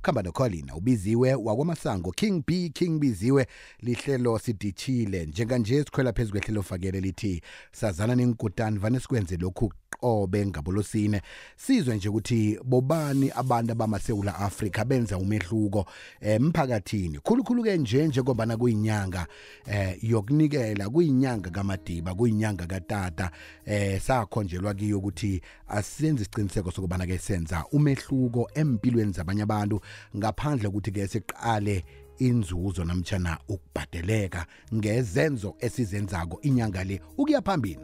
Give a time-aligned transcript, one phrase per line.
[0.00, 3.46] ukuhamba nocolina ubiziwe wakwamasango king b king biziwe
[3.80, 7.42] lihlelo sidishile njenganje sikhwela phezu kwehlelo fakele lithi
[7.72, 11.22] sazana nenkutani vane sikwenze lokhu qobe ngabolosine.
[11.56, 15.86] Sizwe nje ukuthi bobani abantu abamasewula afrika benza umehluko
[16.20, 17.18] emphakathini?
[17.18, 19.26] Khulukhulu ke nje njengobana kuyinyanga
[19.66, 23.30] eh yokunikela kuyinyanga kamadiba kuyinyanga katata
[23.66, 25.40] eh sakhonjelwa kiyo ukuthi
[25.70, 29.80] asenze isiqiniseko sokubana ke senza umehluko empilweni zabanye abantu
[30.16, 31.84] ngaphandle ukuthi ke siqale
[32.18, 37.00] inzuzo namtjana ukubhadeleka ngezenzo esizenzako inyanga le.
[37.18, 37.80] Ukuya phambili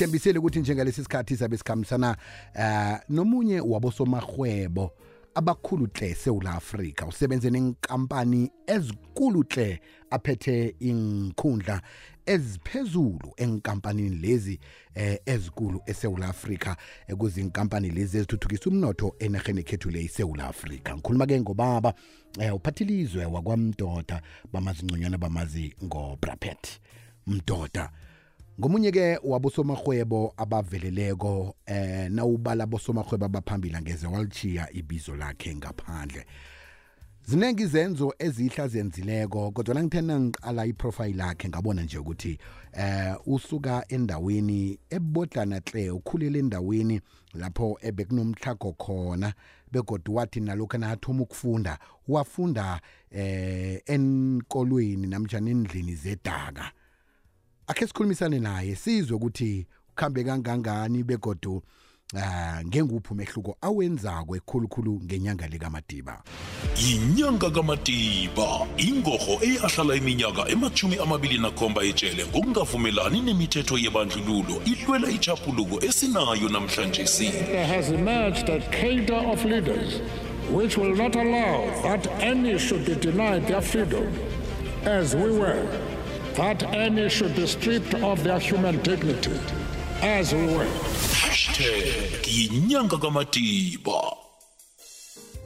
[0.00, 2.16] sithembisile ukuthi njengalesi sikhathi sabe sikhambisana
[2.54, 4.92] uh, nomunye wabosomarhwebo
[5.34, 9.80] abakhulu hle sewula afrika usebenze nenkampani ezikulu hle
[10.10, 11.82] aphethe inkhundla
[12.26, 14.60] eziphezulu enkampanini lezi
[14.94, 16.76] eh, ezikulu esewula afrika.
[17.08, 20.94] Ekuzinkampani lezi ezithuthukisa umnotho enarheni ekhethu le isewula afrika.
[20.94, 21.94] Ngikhuluma ke ngobaba
[22.38, 24.22] eh, uphathilizwe wakwamdoda
[24.52, 26.80] bamazi ngconywana bamazi ngobrapet
[27.26, 27.90] mdoda
[28.60, 36.26] ngomunye ke wabosomarhwebo abaveleleko eh nawubala bosomarhwebo abaphambili angeze walichiya ibizo lakhe ngaphandle.
[37.26, 42.38] Ziningi izenzo ezihla zenzileko kodwa ngithena ngiqala iprofile lakhe ngabona nje ukuthi
[42.72, 47.00] eh usuka endaweni ebodlana hle ukhulele endaweni
[47.34, 49.32] lapho ebekunomhlago khona
[49.72, 52.80] begodwa wathi nalokho nathoma ukufunda wafunda
[53.10, 56.72] eh enkolweni namjani endlini zedaka.
[57.70, 61.62] Akhe sikhulumisane naye sizwe ukuthi ukhambe kangangani begodu
[62.14, 66.22] uh ngenguphi umehluko awenzako ekhulukhulu ngenyanga likamadiba?
[66.76, 76.48] Yinyanga kamadiba ingorho eyahlala iminyaka emachumi amabili nakhomba etshele ngokungavumelani nemithetho yebandlululo ihlwela ichapuluko esinayo
[76.48, 77.30] namhlanje si.
[77.30, 80.02] There has emerged a cadre of leaders
[80.50, 84.12] which will not allow that any should be denied their freedom
[84.84, 85.62] as we were,
[86.36, 89.38] that any should be stripped of their human dignity.
[90.02, 90.66] As we were.
[91.12, 94.16] hashtag yinyanga kamadiba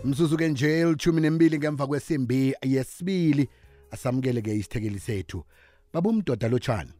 [0.05, 3.49] mzuzu ke nje elithumi nembili ngemva kwesimbi yesibili
[3.91, 5.45] asamukele-ke isithekeli sethu.
[5.93, 6.91] Baba umdoda lotshani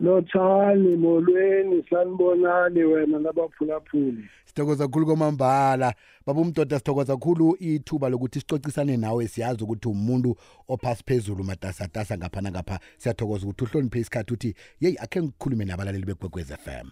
[0.00, 4.24] lothani molweni sanibonani wena nabaphulaphuli
[4.56, 5.94] sithokoza kakhulu kwamambala.
[6.26, 10.36] Baba umdoda sithokoza kakhulu ithuba lokuthi sicocisane nawe siyazi ukuthi umuntu
[10.68, 12.80] ophasi phezulu matasatasa ngapha nangapha.
[12.96, 16.88] Siyathokoza ukuthi uhloniphe isikhathi uthi yeyi akhe ngikhulume nabalaleli begwegwez FM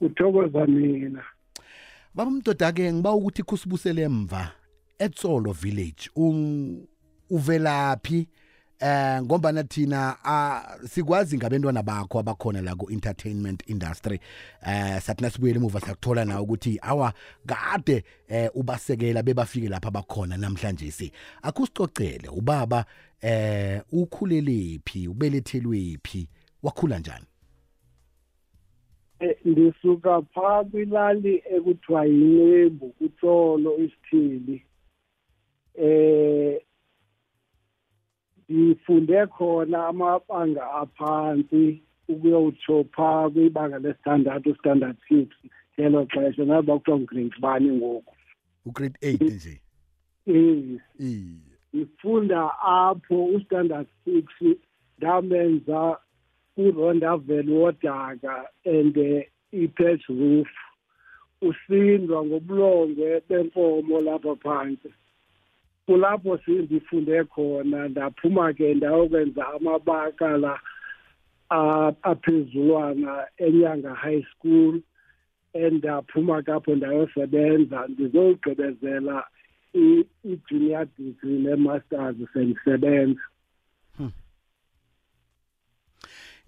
[0.00, 1.24] uthokoza mina.
[2.14, 4.52] Baba umdoda-ke ngiba ukuthi kusibusele emva
[4.98, 6.10] etsolo village.
[7.30, 8.28] Uvelaphi?
[8.82, 14.18] Eh ngoba thina uh, sikwazi ngabantwana bakho abakhona la ku-entertainment industry.
[14.66, 17.12] Eh sathi nasibuyele emuva sakuthola nawe ukuthi awa
[17.46, 21.12] kade eh ubasekela bebafike lapha bakhona namhlanje si.
[21.42, 22.84] Akusicocele ubaba
[23.20, 26.28] eh ukhulelephi ubelethelwephi
[26.62, 27.26] wakhula njani?
[29.20, 34.64] Eh, ngisuka pha kwilali ekuthiwa yinembu kutsolo isithili.
[35.74, 36.60] Eh
[38.52, 45.28] ngifunde khona amabanga aphansi ukuyowutsho pha kwibanga lesithandathu standard six
[45.78, 46.44] ngelo xesha.
[46.44, 48.14] Naba kuthiwa ngrade bani ngoku?
[48.66, 49.60] Ugrade 8 nje?
[51.74, 54.24] Ngifunda apho ustandard six
[54.98, 55.98] ndamenza
[56.56, 58.96] urondavel wodaka and
[59.52, 60.48] i-patch roof.
[61.42, 64.88] Usindwa ngobulongwe benkomo lapha phansi.
[65.86, 70.60] Kulapho sindifunde khona ndaphuma ke ndayokwenza amabaka la
[71.50, 74.80] a- aphezulwana enyanga high school
[75.52, 79.24] endaphuma kapho ndayosebenza ndizowugqibezela
[79.74, 83.20] i- i-junior degree ne-masters sendisebenza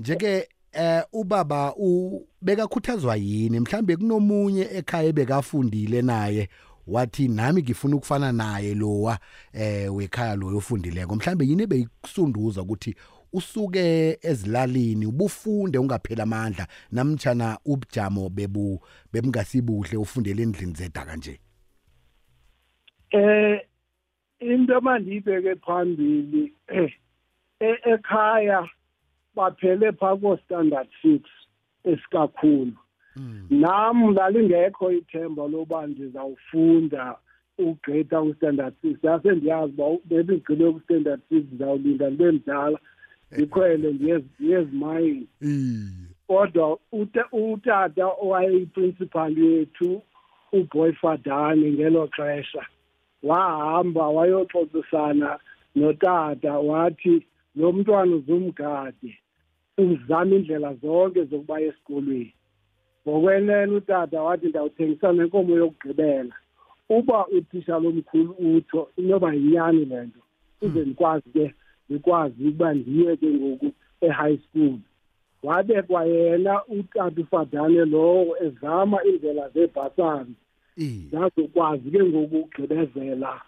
[0.01, 3.61] njeke eh ubaba ubekakhuthazwa yini?
[3.61, 6.49] Mhlambe kunomunye ekhaya ebekafundile naye
[6.87, 9.19] wathi nami ngifuna ukufana naye lowa
[9.53, 12.95] eh wekhaya lo yofundileko mhlambe yini beyikusunduza ukuthi
[13.33, 18.81] usuke ezilalini ubufunde ungaphela amandla namtjana ubujamo bebu
[19.13, 21.41] bebungasibuhle ufundele endlini zedaka nje?
[23.11, 23.61] Eh
[24.41, 26.93] into mandiyibeke phambili eh
[27.61, 28.69] e- ekhaya
[29.35, 31.23] baphele pha ko-standard six
[31.85, 32.77] esikakhulu.
[33.51, 37.17] Nam lalingekho ithemba loba ndizawufunda
[37.59, 38.99] ugrade ku-standard six.
[39.05, 42.79] Yase ndiyazi uba bebi ndigqibe ku-standard six ndizawulinda ndibe mdala
[43.33, 45.89] ndikhwele ndiye- ndiye ezimayini iye
[46.27, 50.03] kodwa uta- utata owayeyiprincipal yethu
[50.53, 52.67] uboyfadane ngelo xesha
[53.23, 55.39] wahamba wayoxoxisana
[55.77, 57.27] notata wathi
[57.57, 59.19] lo mntwana uzumgade
[59.79, 62.35] uzama indlela zonke zokuba esikolweni.
[63.09, 66.35] Ngokwenene utata wathi ndawuthengisa nenkomo yokugqibela.
[66.89, 70.21] Uba uthisha lomkhulu utho inoba yinyani le nto
[70.63, 71.55] uze ndikwazi ke
[71.89, 74.79] ndikwazi ukuba ndiye ke ngoku e-high school.
[75.43, 80.35] Wabekwa yena utata ufadane lowo ezama indlela zebhasari
[81.13, 83.41] zazokwazi ke ngoku ukugqibezela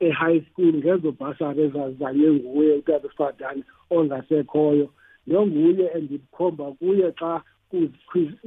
[0.00, 4.88] e-high school ngezo bhasari ezazizanywe nguye utata ufadane ongasekhoyo.
[5.26, 7.42] Nonguye endikhomba kuye xa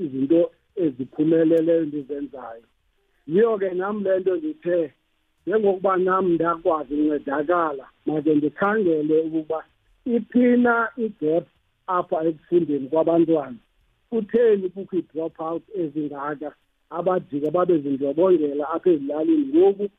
[0.03, 2.67] izinto eziphumeleleyo endizenzayo
[3.27, 4.93] yiyo ke nam le nto ndithe
[5.47, 9.63] njengokuba nam ndakwazi uncedakala make ndikhangele ukuba
[10.15, 11.45] iphina igap
[11.87, 13.57] apha ekufundeni kwabantwana.
[14.09, 16.51] Kutheni kukho ii-drop out ezingaka
[16.89, 19.45] abajika babe zindlobongela apha ezilalini?
[19.47, 19.89] Ngoku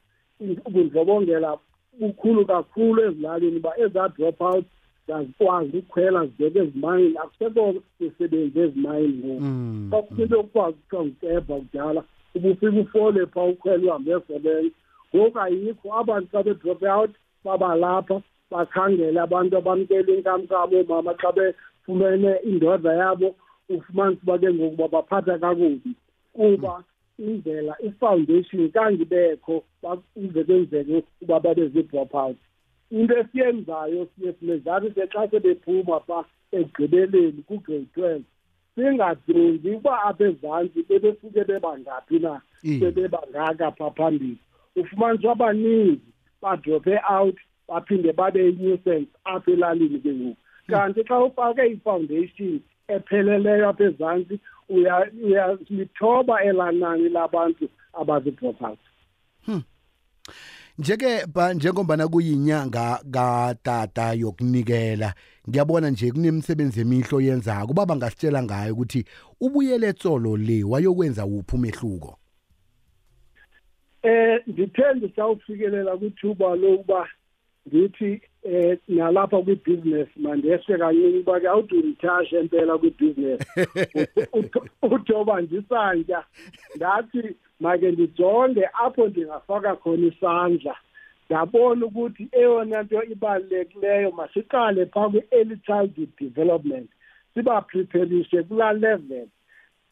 [0.67, 1.59] ubundlobongela
[1.99, 4.65] bukhulu kakhulu ezilalini uba ezaa drop out
[5.09, 9.41] zazikwazi ukukhwela zibeke ezimayini akusekho misebenzi ezimayini ngoku.
[9.41, 9.89] Mm.
[9.91, 12.03] kwakukho into yokukwazi kuthiwa ngukebha kudala
[12.35, 14.75] ubufika ufole phaa ukhwela uhambe esebenza
[15.15, 17.11] ngoku ayikho abantu xa bedrop out
[17.45, 23.35] babalapha bakhangele abantu abamkela inkamnkam oomama xa befumene indoda yabo
[23.69, 25.93] ufumanisa uba ke ngoku babaphatha kakubi.
[26.33, 26.85] Kuba
[27.19, 29.65] indlela ifoundation kangibekho
[30.17, 32.37] uze kwenzeke uba babe zii-drop out.
[32.91, 38.25] Into esiyenzayo siye sinezathi ke xa sebephuma phaa ekugqibeleni kugrade twelve.
[38.75, 42.41] Singajongi uba apha ezantsi bebesuke bebangaphi na
[42.81, 44.37] bebebangaka phaa phambili.
[44.77, 46.01] Ufumanisa abaninzi
[46.43, 47.37] badrophe out
[47.69, 50.37] baphinde babe yi-nuisance apha elalini ke ngoku.
[50.71, 58.79] Kanti xa ufake ifoundation epheleleyo apha ezantsi uya- uyalithoba elaa nani labantu abazi-drop out.
[60.79, 65.15] Njeke ba njengombana kuyinyanga katata yokunikela
[65.49, 69.05] ngiyabona nje kunemisebenzi emihlo yenzako ubaba ngasitshela ngayo ukuthi
[69.41, 72.19] ubuyele tsolo le wayokwenza wuphi umehluko?
[74.03, 77.09] Eh ndithe ndisawufikelela kwithuba lokuba
[77.67, 83.41] ndithi eh nalapha kwi-business mandeswe kancinci uba ke awudunithashe empela kwi-business.
[84.95, 86.25] Uthoba ndisantya
[86.77, 90.77] ndathi make ndijonge apho ndingafaka khona isandla.
[91.27, 96.91] Ndabona ukuthi eyona nto ibalulekileyo masiqale phaa kwi-early childhood development.
[97.35, 99.27] Sibapreparishe kulaa level.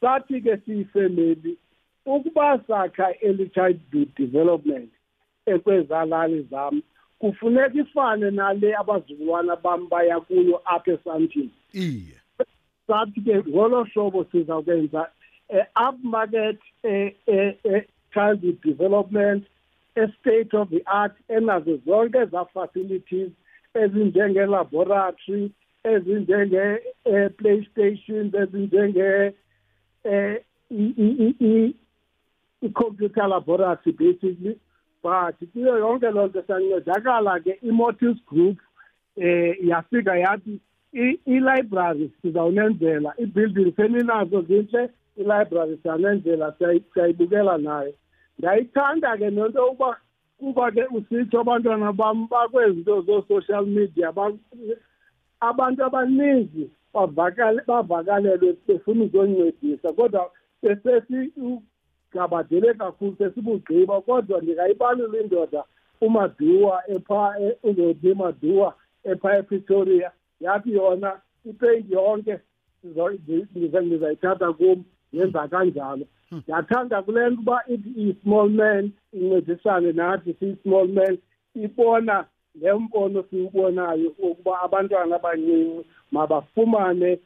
[0.00, 1.58] Sathi ke siyifemeli
[2.06, 4.90] ukuba sakha early childhood development
[5.46, 6.82] ekwezalali zam
[7.18, 12.16] kufuneka ifane nale abazukulwana bam baya kuyo apha esantini iye.
[12.86, 15.10] Sathi ke ngolo hlobo sizawukwenza
[15.88, 16.58] upmarket
[18.12, 19.44] childhood development
[19.96, 23.30] e-state of the art enazo zonke ezaa facilities
[23.74, 25.50] ezinjengelaboratory
[25.84, 29.32] ezinjenge-playstations ezinjenge
[30.04, 30.40] eh
[32.62, 34.56] i-computer laboratory basically.
[35.06, 38.58] But kuyo yonke loo nto siyancedakala ke i-motis group
[39.16, 40.60] eh yafika yathi
[41.26, 47.92] i-library sizawunenzela i-building seninazo zintle i-library siyanenzela siyayibukela nayo.
[48.38, 49.96] Ndayithanda ke nento yokuba
[50.38, 54.08] kuba ke usitsho abantwana bam bakwezi nto zoo-social media
[55.40, 56.70] abantu abaninzi
[57.68, 60.30] bavakalelwe befuna uzoncedisa kodwa
[62.16, 65.64] besesigabadele kakhulu sesibugqiba kodwa ndingayibalula indoda
[66.00, 70.10] umaduwa epha uzodi maduwa epha epretoria.
[70.40, 72.38] Yathi yona ipeyinti yonke
[73.82, 76.06] ndizayithatha kum yenza kanjalo.
[76.32, 81.18] Ndiyathanda kule nto uba ithi i-small man incedisane nathi siyi-small man
[81.54, 87.18] ibona le mbono siwubonayo ukuba abantwana abancinci mabafumane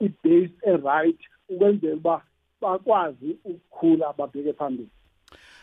[0.00, 2.22] i-base erayithi ukwenzela uba
[2.60, 4.90] bakwazi ukukhula babheke phambili.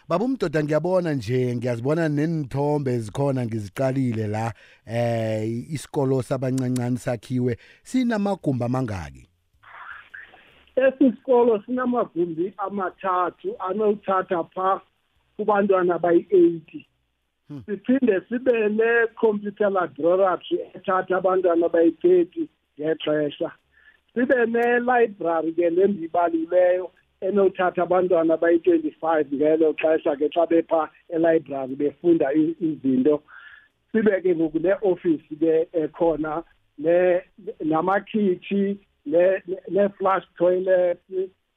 [0.10, 4.54] Baba umdoda ngiyabona nje ngiyazibona nenithombe ezikhona ngiziqalile la
[4.86, 9.28] eh isikolo sabancancane sakhiwe sinamagumbi amangaki?
[10.76, 14.82] Esi sikolo sinamagumbi amathathu anothatha phaa
[15.38, 16.88] kubantwana abayi-eighty
[17.66, 22.50] siphinde sibe ne-computer laboratory ethatha abantwana abayi-thirty
[22.80, 23.52] ngexesha.
[24.18, 32.34] Sibe ne-library ke le ndiyibalileyo enothatha abantwana abayi-twenty-five ngelo xesha ke xa bepha elibrary befunda
[32.34, 33.22] izinto.
[33.92, 36.44] Sibe ke ngoku ne-ofisi ke ekhona
[37.62, 41.00] namakhitshi ne-flush toilet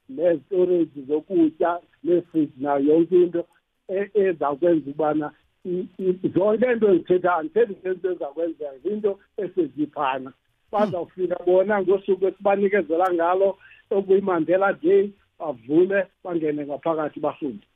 [0.08, 3.44] ne-storage zokutya ne-fridge nayo yonke into
[3.88, 5.32] e- ezakwenza ukubana
[5.64, 10.32] i- i- zonke into ezithethayo andithethi ngento ezakwenzeka zinto eseziphana
[10.72, 13.58] bazawufika bona ngosuku esibanikezela ngalo
[13.90, 17.66] okuyimandela day bavule bangene ngaphakathi bafunde.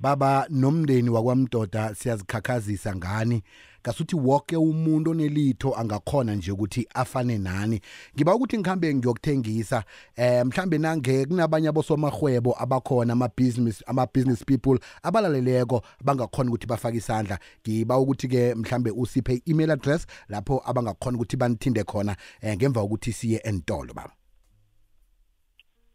[0.00, 3.42] Baba nomndeni wakwamdoda siyazikhakhazisa ngani?
[3.82, 7.80] Ngasuthi wonke umuntu onelitho angakhona nje ukuthi afane nani.
[8.14, 9.84] Ngiba ukuthi ngikhambe ngiyokuthengisa
[10.16, 16.96] eh mhlambe nange kunabanye abosomahwebo abakhona ama business ama business people abalaleleko bangakhona ukuthi bafake
[16.96, 17.38] isandla.
[17.62, 23.12] Ngiba ukuthi ke mhlambe usiphe email address lapho abangakhona ukuthi banithinde khona eh, ngemva kokuthi
[23.12, 24.12] siye entolo baba.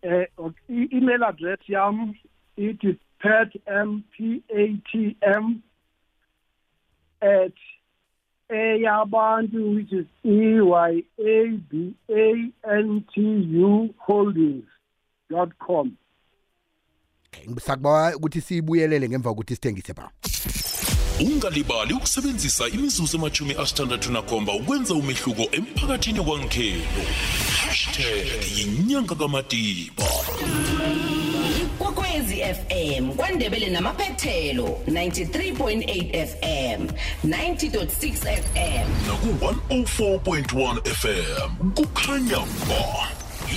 [0.01, 2.13] Eh okay, i-email address yam
[2.57, 5.61] ithi patm p a t m
[7.21, 7.53] at
[8.49, 12.51] eyabantu which is e y a b a
[12.81, 14.65] n t u holdings
[15.29, 15.91] dot com.
[17.27, 20.11] Okay, sakuba ukuthi siyibuyelele ngemva kokuthi sithengise baba
[21.19, 27.03] ungalibali ukusebenzisa imizuzu emachumi asithandathu nakhomba ukwenza umehluko emphakathini wangekhenu
[27.61, 30.03] hashtag yinyanga kamadiba.
[30.03, 30.76] Kokwezi
[32.53, 36.87] FM kwandebele namaphethelo 93.8 FM
[37.25, 42.37] 90.6 FM naku-104.1 fm kukhanya
[42.69, 43.07] ba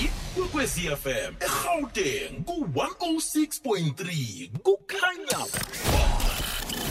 [0.05, 5.47] ikwekwezi fm egauteng ku-106.3 kukhanya ba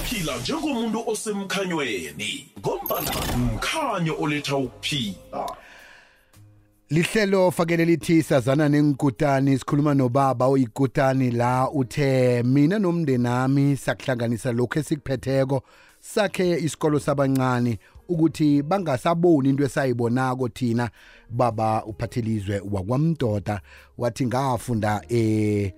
[0.10, 5.56] phila njengomuntu osemkhanyweni ngombana mkhanyo oletha ukuphila.
[6.89, 14.79] Lihlelo fakele lithi sazana nenkutani sikhuluma nobaba oyikutani la uthe mina nomndeni nami sakuhlanganisa lokho
[14.79, 15.63] esikuphetheko
[16.00, 20.89] sakhe isikolo sabancane ukuthi bangasaboni into esayibonako thina
[21.29, 23.62] baba uphathelizwe wakwamdoda
[23.98, 25.74] wathi ngafunda eh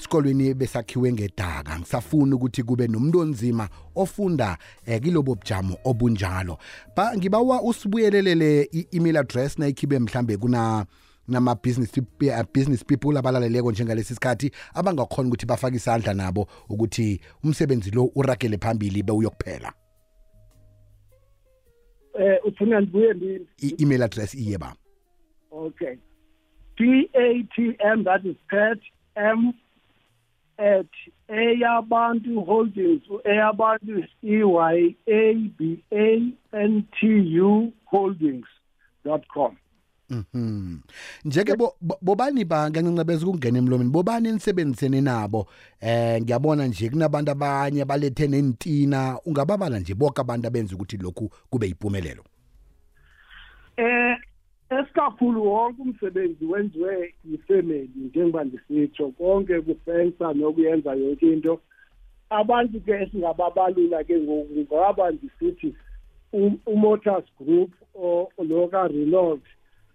[0.00, 6.58] sikolweni besakhiwe ngedaka ngisafuna ukuthi kube nomuntu onzima ofunda eh, kilobo bujamo obunjalo.
[6.96, 10.86] Ba ngibawa usibuyelelele i-email address nayikhibe mhlambe kuna
[11.28, 17.90] nama business uh, business people abalaleleko njengalesi sikhathi abangakhona ukuthi bafake isandla nabo ukuthi umsebenzi
[17.90, 19.72] lo uragele phambili bewuyokuphela.
[22.18, 24.74] Eh ufuna ndibuye ndi i-email address iye ba.
[25.50, 25.96] Okay.
[26.76, 28.78] P a t m that is pat
[29.16, 29.52] m
[30.60, 30.86] at
[31.28, 37.06] eyabantu holdings eyabantu is e y a b a n t
[37.40, 38.46] u holdings
[39.04, 39.56] dot com
[40.10, 40.78] Mhm.
[41.24, 45.46] Njeke bo- bo- bobani ba ngancancebeza ukungena emlomeni bobani enisebenzisene nabo
[45.80, 51.66] eh ngiyabona nje kunabantu abanye balethe nentina ungababala nje bonke abantu abenza ukuthi lokhu kube
[51.66, 52.24] yimpumelelo.
[53.76, 54.16] eh
[54.70, 59.08] esikakhulu wonke umsebenzi wenziwe yifamily njengoba ndisitsho.
[59.08, 61.60] Konke kufensa nokuyenza yonke into.
[62.30, 65.74] Abantu ke esingababalula ke ngoku ngaba ndisithi
[66.66, 69.42] umotors group o- loka renault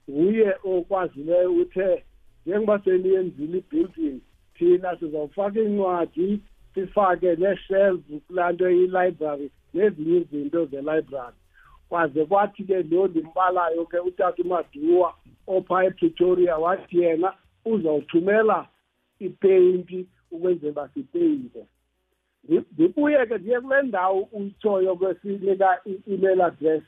[0.09, 2.03] nguye okwazileyo uthe
[2.45, 4.19] njengoba seniyenzile i-building
[4.57, 6.39] thina sizawufaka incwadi
[6.73, 11.35] sifake nee-shelves kulaa nto iyi-library nezinye izinto ze-library.
[11.89, 15.13] Kwaze kwathi ke lo ndimbalayo ke utata umaduwa
[15.47, 17.33] opha epretoria wathi yena
[17.65, 18.67] uzawuthumela
[19.19, 21.65] ipeyinti ukwenzela uba sipeyinte
[22.49, 26.83] Ndi- ndibuye ke ndiye kule ndawo uyitshoyo kwesinika i-email address.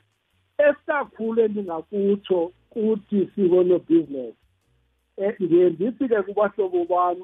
[0.58, 4.38] Esikakhulu endingakutsho kuthi sikonobhizinesi
[5.18, 7.18] um ndiye ndithi ke kubahlobo bam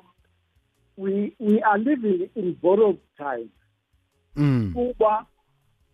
[0.97, 3.49] we, we are living in borrowed times.
[4.35, 4.71] Mm.
[4.73, 5.25] kuba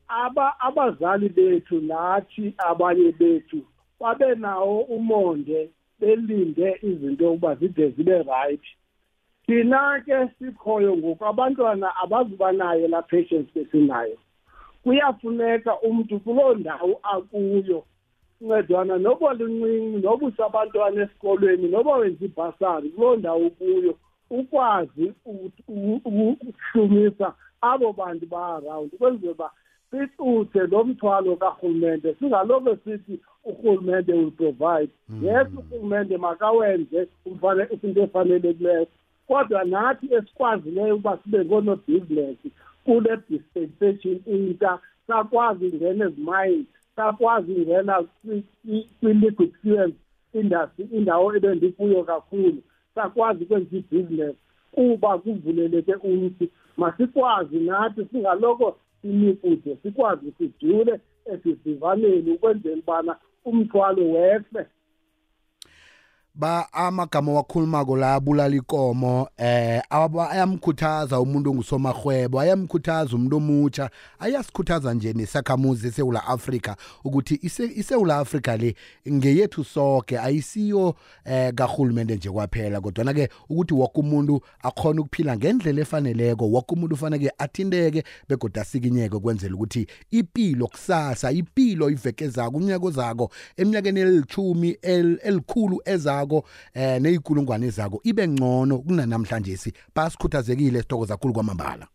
[0.09, 3.61] aba abazali bethu nathi abanye bethu
[3.99, 8.61] babe nawo umonde belinde izinto ukuba zide zibe right.
[9.45, 14.17] Thina ke sikhoyo ngoku abantwana abazuba nayo laa patience besinayo.
[14.83, 17.83] Kuyafuneka umntu kuloo ndawo akuyo
[18.41, 23.95] ncedwana noba luncinci noba usabantwana esikolweni noba wenza ibhasari kuloo ndawo ukuyo
[24.29, 29.51] ukwazi u- u- u- ukuhlumisa abo bantu ba-around ukwenzela uba
[29.91, 34.89] sicuthe lo mthwalo karhulumente singaloko sithi urhulumente will provide.
[35.21, 38.87] Yes urhulumente makawenze umfane- into efanelekileyo
[39.27, 42.51] kodwa nathi esikwazileyo ukuba sibe ngoonobhizinesi
[42.85, 46.65] kule dispensation intsha sakwazi ungena ezimayini
[46.95, 47.51] sakwazi
[48.25, 49.93] kwi- kwi-liquid fuels
[50.33, 52.61] industry indawo ebendikuyo kakhulu
[52.95, 54.37] sakwazi ukwenza ibhizinesi
[54.71, 63.15] kuba kuvuleleke umthi masikwazi nathi singaloko simi kude sikwazi sijule esisivaneni ukwenzela ubana
[63.45, 64.65] umthwalo wehle.
[66.39, 74.93] Ba amagama wakhulumako la abulala ikomo eh aba- ayamkhuthaza umuntu ongusomahwebo ayamkhuthaza umuntu omutsha ayasikhuthaza
[74.93, 78.75] nje nesakhamuzi eSouth Africa ukuthi ise- iSouth Africa le
[79.11, 82.81] ngeyethu sonke ayisiyo eh kahulumende nje kwaphela.
[82.81, 88.61] Kodwa na ke ukuthi wonke umuntu akhona ukuphila ngendlela efaneleko wonke umuntu ufanele athinteke begoda
[88.61, 96.28] asikinyeke kwenzela ukuthi impilo kusasa impilo ivekezako unyaka zako eminyakeni elithumi el- elikhulu ezako
[96.73, 99.73] eh nezikulungwane ezako ibe ngcono kunanamhlanje si?
[99.95, 101.87] Basikhuthazekile sithokoza kakhulu kwamambala.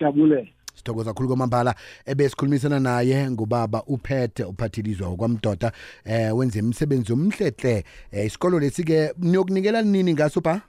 [0.00, 1.74] Jabule sithokoza kakhulu kwamambala
[2.06, 5.72] ebesikhulumisana naye ngubaba uphethe uphathelizwa kwamdoda
[6.04, 10.60] eh wenze imisebenzi omhlehle eh, isikolo lesi ke niyokunikela nini ngaso ba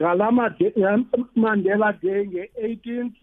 [0.00, 0.54] ngalama
[1.34, 3.20] Mandela Day nge-18th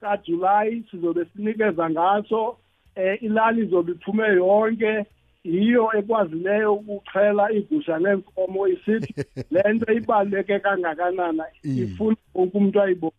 [0.00, 2.56] kaJuly sizobe sinikeza ngaso
[2.94, 5.06] eh ilali izobe iphume yonke
[5.52, 9.14] yiyo ekwazileyo ukuchela igusha lenkomo isithi
[9.52, 13.16] lento ibaluleke kangakanana ifuna wonke umuntu ayibone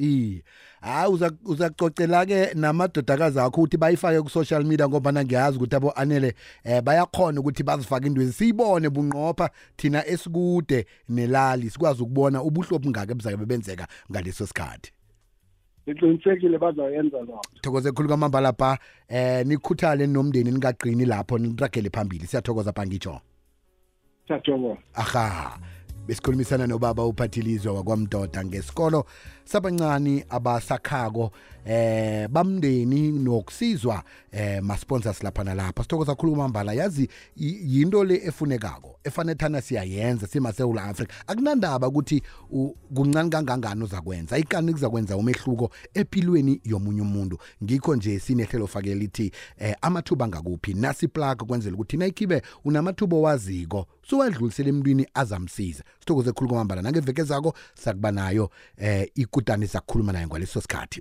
[0.00, 0.42] i
[0.80, 5.90] hayi uza uzacocela ke namadodakazi akho ukuthi bayifake ku social media ngoba nangiyazi ukuthi abo
[5.92, 13.14] anele eh bayakhona ukuthi bazifake indwezi siyibone bunqopha thina esikude nelali sikwazi ukubona ubuhlophi ngake
[13.14, 14.92] buzake benzeka ngaleso sikhathi.
[15.88, 17.42] Ngiqinisekile bazayenza lokho.
[17.62, 22.26] Thokoze khulu kwamambala pa eh nikhuthale nomndeni nikaqini lapho niragele phambili.
[22.26, 23.20] Siyathokoza pa ngitsho.
[24.26, 24.76] Siyathokoza.
[24.94, 25.58] Aha.
[26.06, 29.04] Besikhulumisana nobaba uphathilizwa wakwamdoda ngesikolo.
[29.44, 31.30] Sabancane abasakhako
[31.66, 38.14] eh bamndeni nokusizwa eh ma sponsors lapha nalapha sithokoza kakhulu kwamambala yazi y- yinto le
[38.24, 44.38] efunekako efanele thana siyayenza simasewula Africa akunandaba ukuthi u- kuncane kangangani uzakwenza?
[44.38, 47.38] Ikani kuzakwenza umehluko empilweni yomunye umuntu?
[47.64, 53.86] Ngikho nje sinehlelo fakela lithi eh amathuba ngakuphi nasi plug kwenzela ukuthi nayikhibe unamathuba owaziko
[54.02, 55.84] suwadlulisela emntwini azamsiza.
[56.00, 60.98] Sithokoze khulu kwamambala nangeveke zako sakuba nayo eh ikutani sakukhuluma naye ngaleso sikhathi.